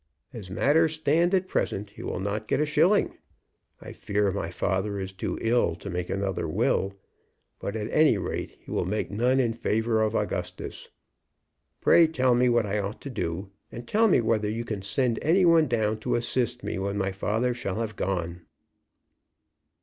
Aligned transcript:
As 0.33 0.49
matters 0.49 0.93
stand 0.93 1.31
at 1.35 1.47
present 1.47 1.91
he 1.91 2.01
will 2.01 2.19
not 2.19 2.47
get 2.47 2.59
a 2.59 2.65
shilling. 2.65 3.19
I 3.79 3.93
fear 3.93 4.31
my 4.31 4.49
father 4.49 4.99
is 4.99 5.13
too 5.13 5.37
ill 5.41 5.75
to 5.75 5.91
make 5.91 6.09
another 6.09 6.47
will. 6.47 6.95
But 7.59 7.75
at 7.75 7.87
any 7.91 8.17
rate 8.17 8.57
he 8.59 8.71
will 8.71 8.85
make 8.87 9.11
none 9.11 9.39
in 9.39 9.53
favor 9.53 10.01
of 10.01 10.15
Augustus. 10.15 10.89
Pray 11.81 12.07
tell 12.07 12.33
me 12.33 12.49
what 12.49 12.65
I 12.65 12.79
ought 12.79 12.99
to 13.01 13.11
do; 13.11 13.51
and 13.71 13.87
tell 13.87 14.07
me 14.07 14.21
whether 14.21 14.49
you 14.49 14.65
can 14.65 14.81
send 14.81 15.19
any 15.21 15.45
one 15.45 15.67
down 15.67 15.99
to 15.99 16.15
assist 16.15 16.63
me 16.63 16.79
when 16.79 16.97
my 16.97 17.11
father 17.11 17.53
shall 17.53 17.75
have 17.79 17.95
gone." 17.95 18.41